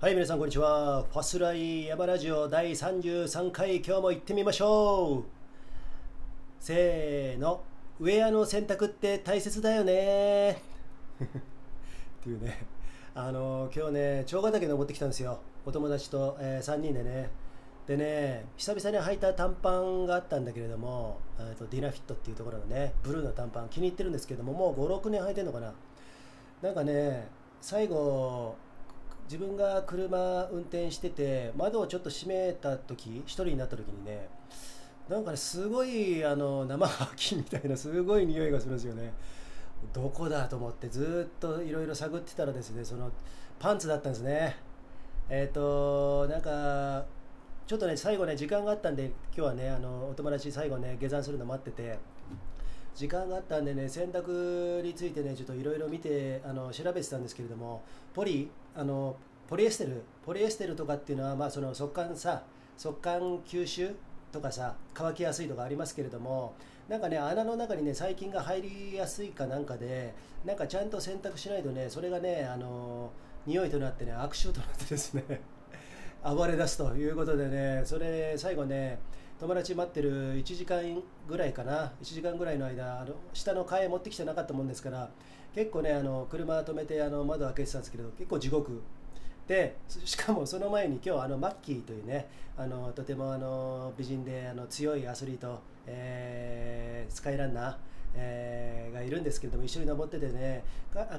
[0.00, 1.02] はい、皆さん、こんにちは。
[1.12, 5.24] ファスライヤマラジオ第33回、今日も行ってみましょう。
[6.58, 7.62] せーの、
[7.98, 10.52] ウェアの選択って大切だよね。
[10.52, 10.56] っ
[12.22, 12.64] ていうね、
[13.14, 15.38] あの今日ね、長ヶ岳登ってきたんですよ。
[15.66, 17.28] お友達と、えー、3人でね。
[17.86, 21.18] でね、久々に履いた短パンがあったんだけれども、
[21.58, 25.74] とディナフィットっていうところのね、ブルーの短パン、気に入ってるんですけども、もう5、6年履いてるのかな。
[26.62, 27.28] なんかね、
[27.60, 28.56] 最後、
[29.30, 34.28] 自分が車運転してて窓をちょっと閉めた時一人になった時にね
[35.08, 39.12] なんかねすごいあの生乾きみたいなすごい匂いがするんですよね。
[39.92, 43.12] どこだと思ってずっといろいろ探ってたらですねその
[43.60, 44.56] パンツだったんですね。
[45.28, 47.06] えっ、ー、となんか
[47.68, 52.00] ちょっとね最後ね時間があったんで今日はねあのお友達最後ね下山するの待ってて
[52.94, 57.82] 時間があったんでね洗濯についてねちょっといろいろ見てあの調べてたんですけれども
[58.14, 59.16] ポリあの
[59.48, 62.42] ポリエステルポリエステルとかっていうのはまあその速乾さ
[62.76, 63.90] 速乾吸収
[64.32, 66.54] とかさ乾きやすいとかありますけれども
[66.88, 73.10] なんかね穴の中にね細菌が入りやすいかなんかでなんかちゃんと洗濯しないとねそれがねあの
[73.46, 75.40] 匂いとなってね悪臭となってですね
[76.22, 78.98] 暴れ出すということでねそれ最後ね
[79.40, 81.92] 友達待ってる1時間ぐらいかな。
[82.02, 85.08] 1時間ぐらいの間あの下の替え持ってきてなかったもんですから
[85.54, 88.82] 結構ねあの車止めてあの窓開けてたんですけど結構地獄。
[89.48, 97.76] でしかもその前に今日あのマッキーというねあのとてもあの美人であの強いアスリート、えー、スカイランナー、
[98.14, 100.62] えー、がいるんですけれども一緒に登っててね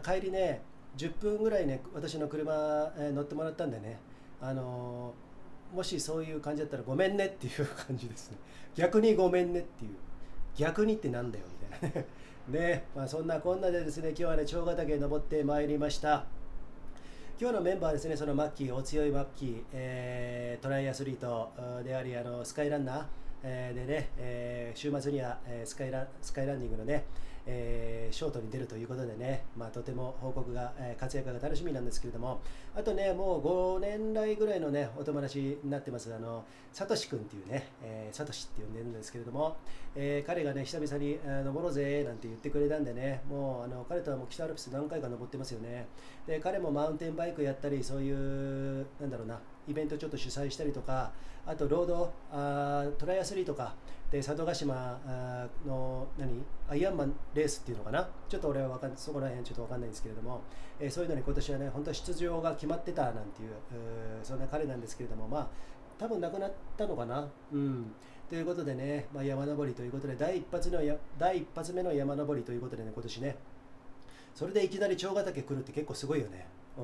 [0.06, 0.62] 帰りね
[0.96, 2.54] 10分ぐらいね私の車、
[2.98, 3.98] えー、乗ってもらったんでね
[4.40, 5.31] あのー
[5.74, 8.38] もしそういう感じだったらごめんねっていう感じですね。
[8.76, 9.92] 逆にごめんねっていう。
[10.56, 12.08] 逆にってなんだよみたいなね。
[12.48, 12.84] ね。
[12.96, 16.26] まあ、そんなこんなでですね今日はね長ヶ岳登ってまいりました。
[17.40, 21.52] 今日のメンバーですねそのマッキーお強いマッキー、えー、トライアスリート
[21.84, 27.06] でありあのスカイランナー、でね、えー、週末には、えー、スカイラスカイランニングのね
[27.54, 32.40] えー、ショートに出るということでね、まあ、とても報告が、えー、活躍が楽しみなんですけれども、
[32.74, 39.58] あとね、もう5年来ぐらいのね、お友達になってます、あの、サトシ君っていうね、えー、サトシって呼んでるんですけれども、
[39.96, 45.88] えー、彼がね、久々に、えー、登ろうぜなんて言ってくれたんでね、もう、あの、彼とはもう北アルプス何回か登ってますよね。
[46.26, 51.12] で、彼もマウンテンバイクやったり、そういう、なんだろうな、イベントちょっと主催したりとか、
[51.46, 53.74] あとロード、あトライアスリーとか、
[54.12, 55.00] で佐渡島
[55.66, 60.42] の何アイアンマンレースっていうのかな、ちょっと俺はわかんそこら辺ちょっと分かんないんですけれども、
[60.82, 63.52] えー、そういうのに今年はね、本当は出場が決まってたなんていう、
[64.22, 65.48] そんな彼なんですけれども、まあ、
[65.98, 67.26] 多分亡くなったのかな？
[67.54, 67.94] うん
[68.30, 73.38] ということでね、まあ、山登りということで第一発のや、第一発目の山登りということでね、今年ね、
[74.36, 76.48] それでいきなり長ヶ岳来るって結構すごいよね。
[76.78, 76.84] うん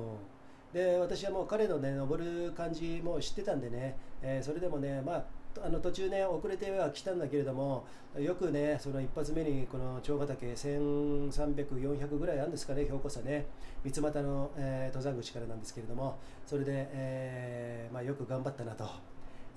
[0.72, 5.24] で私はもう彼のね登る感じも知ってたんでね、えー、それでもねまあ
[5.64, 7.86] あの途中ね遅れては来たんだけれども
[8.18, 11.30] よくねその一発目にこの長ヶ岳1300、
[11.68, 13.46] 400ぐらいあるんですかね標高差ね
[13.84, 18.86] 三俣の、えー、登山口からなんですけれどもそれで、えー、まあ、よく頑張ったなと。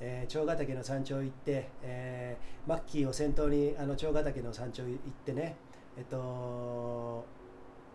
[0.03, 5.55] えー、長ヶ岳の山頂行って、えー、マッキーを先頭にあの長ヶ岳の山頂行ってね、
[5.95, 7.23] えっと、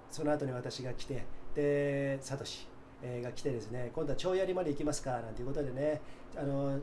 [0.09, 1.25] その後に私が来て
[1.57, 2.69] でサトシ、
[3.23, 6.01] が来てですね今度は長槍まで行きますかなんていうことでね
[6.37, 6.81] あの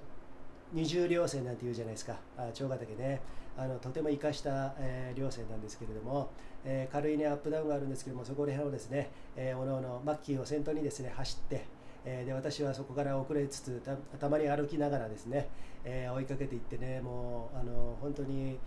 [0.73, 2.17] 二重稜線なんて言うじゃないですか。
[2.53, 3.21] 長ヶ岳ね。
[3.55, 6.31] あのとても生かした、えー、稜線なんですけれども、
[6.65, 11.63] えー、軽いねアップダウンがあるんですけどもそこら辺をですね、えー、おのおのマッキーを先頭にですね走って
[12.05, 15.47] えー、で私はそこから遅れつつたたまに歩きながらですね、
[15.85, 18.57] えー、追いかけていってねもうあの本当に、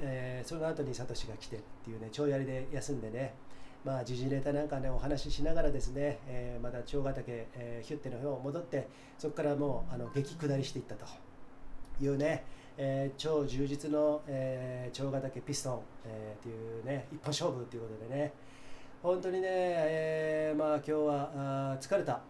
[0.00, 3.34] えー、その後にサトシが来てっていうね長槍で休んでね
[3.88, 11.06] まあ、時事ネタなんかねお話ししながらですね、えー、また長ヶ岳、えー、ヒュッテの方を戻ってそこからもうあの激下りしていったと。
[12.00, 12.44] いうね、
[12.76, 18.32] えー、超充実の、えー、長ヶ岳ピストン、えー、っていうね一本勝負ということでね。
[19.02, 22.20] 本当にね、えー、まあ今日はあ疲れた。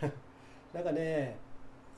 [0.72, 1.36] なんかね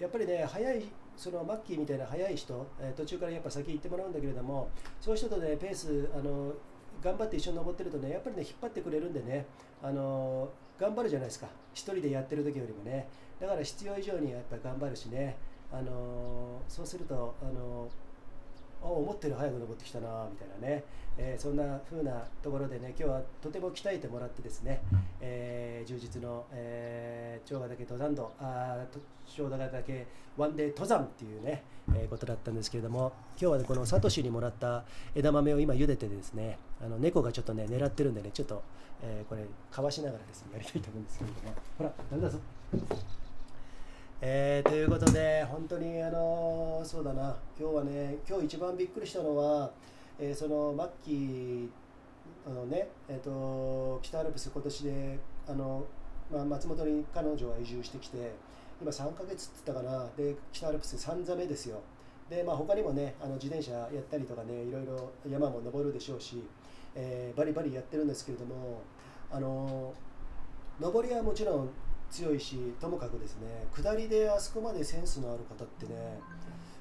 [0.00, 0.85] やっぱりね早い
[1.19, 4.70] そのマッキーみたいな速い人、えー、途中からやっぱ先行ってもらうんだけれども
[5.03, 6.55] そういう人とねペースあの
[7.03, 9.47] 頑張って一緒に登ってるとねやっぱりね引っ張ってくれるんでね
[9.83, 11.49] あの頑張るじゃないですか。
[11.75, 13.09] 一人でやってる時よりもね。
[13.41, 15.37] だから必要以上にやっぱり頑張るしね。
[15.73, 17.89] あのそうするとあの
[18.83, 20.85] あ思ってる早く登ってきたなみたいなね、
[21.17, 24.83] えー、そんな風なところでね今日はとても鍛えてもらってですね、
[25.21, 28.85] えー、充実の、えー、長ヶ岳登山道あ
[29.27, 30.07] 長ヶ岳
[30.37, 31.63] ワンデー登山っていうね、
[31.95, 34.85] えー、ことだったんですけれども今日はねこのサトシにもらった
[35.15, 38.62] 枝豆を今茹でてですねあの猫がちょっとね狙ってるんでねちょっと、
[39.02, 41.55] えー、これかわしながらですねやりたいと思うんですけれども。
[41.79, 42.38] ほらダメだぞ。
[44.25, 49.73] えー、ということで、本当にあのそうだな、今日はね、今日一番びっくりしたのは、
[50.17, 51.69] えー、そのマッキー
[52.46, 55.19] あのね、えーと、北アルプス、今年で
[55.49, 55.84] あの、
[56.32, 58.32] まあ、松本に彼女は移住してきて、
[58.81, 61.81] 今3ヶ月って言ったかな、で北アルプス3座目ですよ。
[62.31, 66.43] でまあ、他にもねあの自転車やったりとかねいろいろ山も登るでしょうし、
[66.94, 68.83] えー、バリバリやってるんですけれども
[69.31, 69.93] あの
[70.81, 71.71] 上りはもちろん
[72.11, 76.21] 強いしともかくですね下りであそこまでセンスのある方ってね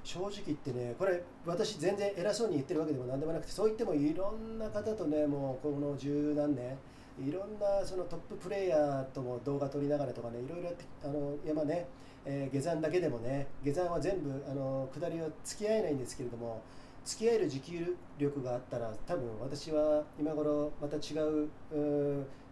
[0.04, 6.78] 正直言ってねこれ私全然偉そうに言ってるわけでも何でもなくてそう言ってもいろんな方とねもうこの十何年
[7.20, 11.88] いろんなそのトッププレーヤーとも動画撮りながらとかねいろいろやってあの山ね、
[12.26, 16.62] えー、下山だけでもね下山は全部あの下りは付き合えないんですけれども
[17.06, 21.50] 付き合える持久力があったら多分私は今頃また違う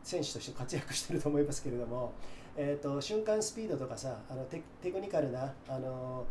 [0.03, 2.13] 選手として活躍してると思いますけれども
[2.61, 4.61] えーと、瞬間スピードとかさあのテ
[4.91, 6.25] クニカルなあの、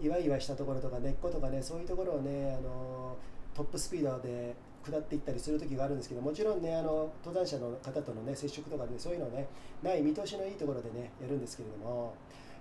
[0.00, 3.18] いわいわしたところとか根っことかねそういうところをねあの
[3.54, 9.46] トップスピードで下っていったりする時があるんですけどもちろんねあの登山者の方との、ね、接触とかねそういうのね
[9.82, 12.14] ない見通しのいいところでねやるんですけれども、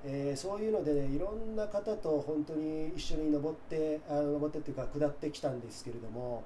[0.03, 6.44] えー、そういうので、ね、いろんな方と本当に一緒に登ってあ登ってっていうか下ってきたんですけれども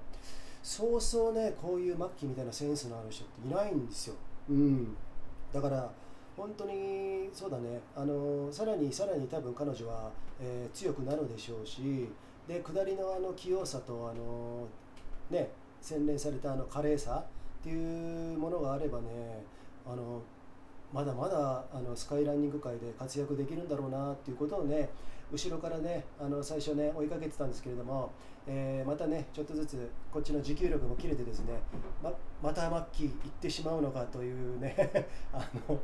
[0.62, 4.16] そうそうねこういう末期みたいなセンスのある人っていないんですよ。
[4.50, 4.96] うん、
[5.54, 5.90] だから
[6.36, 10.12] 本当にそうだねあのさらにさらに多分彼女は、
[10.42, 12.10] えー、強くなるでしょうし
[12.48, 14.68] で下りのあの器用さとあの、
[15.32, 15.50] ね、
[15.82, 17.24] 洗練されたあの華麗さ
[17.62, 19.44] っていうものがあればね
[19.88, 20.22] あの
[20.94, 24.90] まだまだあのスカイランニング界で活躍できるんだろうなっていうことをね
[25.32, 28.12] 後ろからねあの最初ね追いかけてたんですけれども、
[28.48, 31.60] えー、またねちょっとずつこっちの持久力も切れてですね
[32.04, 34.76] ままた末期行ってしまうのかというね
[35.34, 35.80] あの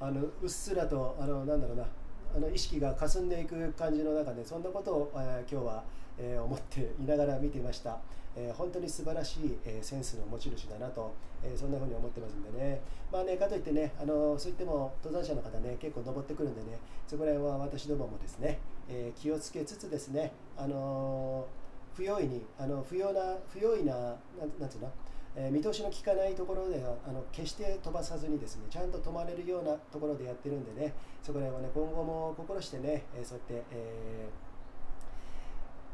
[0.00, 1.86] あのうっすらとあのなんだろうな
[2.34, 5.84] あの意識が霞んでいく感じの中でそんなことを、えー、今日は、
[6.18, 7.98] えー、思っていながら見ていました、
[8.36, 11.12] えー、本当に素晴らしい、えセンスの持ち主だなと、
[11.42, 12.80] えそんなふうに思ってますんでね。
[13.12, 18.58] まあねかといってねあのそういっても登山者の方ね結構登ってくるんでねそこら辺は私どももですね、
[18.88, 21.46] え気をつけつつですねあの
[21.94, 23.20] 不用意にあの不要な
[23.50, 24.16] 不用意なな
[24.58, 24.90] なんつうの
[25.34, 30.92] え、見通しの利かないところではあの決して飛ばさずにですねちゃんと止まれるようなところでやってるんでね
[31.22, 34.28] そこら辺はね今後も心してね、え、そうやって、え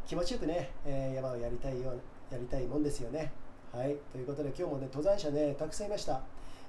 [0.06, 2.00] ー、気持ちよくね、え山をやりたいような
[2.30, 3.32] やりたいもんですよね。
[3.72, 6.20] はいということで今日もね登山者ねたくさんいました。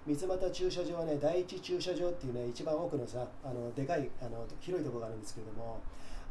[0.06, 5.80] 三俣駐車場はね第一駐車場っていうね一番多くのさあのでかいあの広いところがあるんですけれども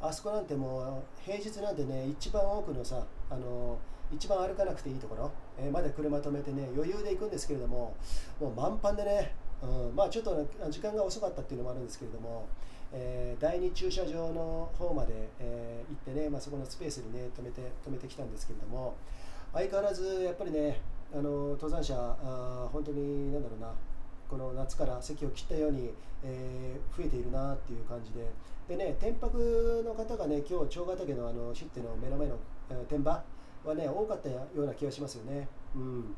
[0.00, 3.78] あそこなんてもう平日なんてね一番多くのさあの
[4.12, 7.94] 一番歩かなくていいところ、えー、まで車止めてね余裕で行くんですけれども
[8.40, 12.46] もう満帆でね、うん、まあちょっと、ね、時間が遅かったっていうのもあるんですけれども、
[12.92, 18.96] えー、第2駐車場の方まで、えー、行ってね、まあ、そこのスペースにね止めて止めてきたんですけれども
[19.52, 20.80] 相変わらずやっぱりね
[21.12, 23.72] あの登山者あ本当になんだろうな
[24.28, 25.90] この夏から席を切ったように、
[26.22, 28.28] えー、増えているなっていう感じで
[28.68, 32.36] でね天白の方がね今日長ヶ岳のあのシッテの目の前の、
[32.70, 33.22] えー、天場
[33.64, 35.48] はね多かったような気がしますよね。
[35.74, 36.14] うん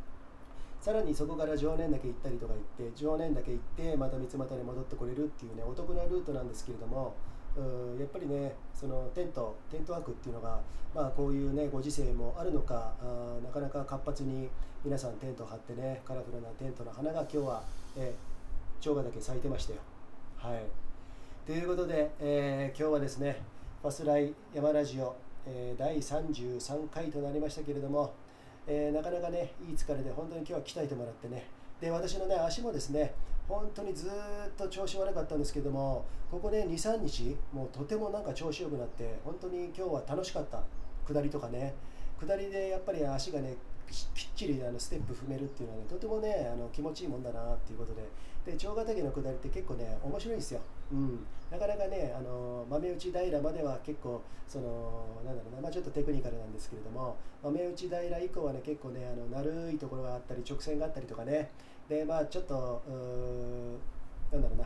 [0.80, 7.14] さらにそこから常念岳行ったりとか行って常念岳行ってまた三俣に戻ってこれるっていうねお得なルートなんですけれども
[7.56, 10.58] うやっぱりねそのテントテントワークっていうのが、
[10.94, 14.48] まあ、こういうねご時世もあるのかあなかなか活発に
[14.84, 17.62] 皆さんテントを張ってねカラフルなテントの花が今日は、
[17.96, 18.14] え
[18.80, 19.80] 長ヶ岳咲いてましたよ。
[20.38, 20.64] はい、
[21.46, 23.42] ということで、えー、今日はですね
[23.82, 25.14] ファスライ山ラジオ
[25.46, 28.12] えー、第33回となりましたけれども、
[28.66, 31.46] えー、なかなかね、いい疲れで本当に今日は鍛えてもらってね、
[31.80, 33.14] で私のね足もですね、
[33.48, 34.10] 本当にずっ
[34.56, 40.62] と調子悪かったんですけども、ここね、2、3日、もうとてもなんか調子良くなって、本当に今日は楽しかった、
[41.06, 41.74] 下りとかね、
[42.20, 43.56] 下りでやっぱり足がね、
[43.90, 48.02] きっちりあのステップ踏めるっていうのはね、とてもね、あの気持ちいいもんだなっていうことで、
[48.46, 50.60] で長ヶ岳の下りって結構ね、面白いんですよ。
[50.92, 61.50] うん、なかなかね、あの豆打ち平までは結構、そのなんだろうな、まあ、ちょっとテクニカルなんですけれども、豆打ち平以降はね、結構ね、あのなるいところがあったり、直線があったりとかね、
[61.88, 62.82] で、まあ、ちょっと、
[64.32, 64.64] なんだろうな、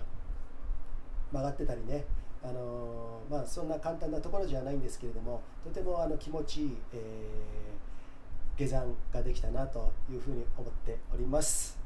[1.33, 2.05] 曲がってたりね、
[2.43, 7.01] あのまあ、そんな簡単なところじゃないんですけれども、とてもあの気持ちいい、えー、
[8.57, 11.77] 下山ができたなというふうに思っております。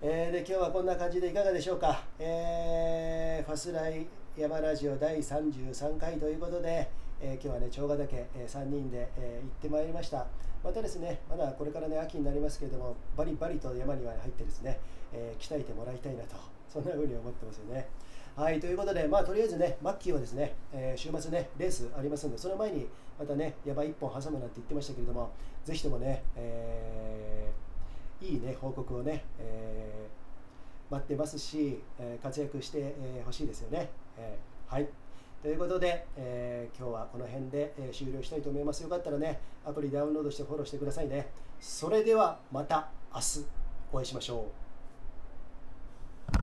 [0.00, 4.06] えー、で今日はこんな感じでいかがでしょうか、えー、ファスライ
[4.36, 6.88] 山ラジオ第33回ということで、
[7.20, 10.26] えー、今日はね長ヶ岳、えー、3人で、えー、行ってまいりました
[10.62, 14.78] またですねまだこれからね秋になりますけれどもバリバリと山には入ってですね、
[15.12, 16.36] えー、鍛えてもらいたいなと
[16.72, 17.88] そんな風に思ってますよね。
[18.38, 22.86] はい、ということで、まあ、とりあえずね、マッキーはですね、えー、週末ね、レースありますんで、その前に
[23.18, 25.32] またね、やばい1本挟むなんて言ってましたけれども、
[25.64, 33.90] ぜひともね、えー、いいね、報告をね、えー、待ってますし、え活躍してほ、えー、しいですよね。
[34.16, 34.88] えはい。
[35.42, 38.84] ということで、え今日はこの辺で、え終了したいと思います。
[38.84, 41.26] よかったらね、アプリダウンロードしてフォローしてくださいね。
[41.60, 43.46] それではまた明日
[43.92, 44.67] お会いしましょう。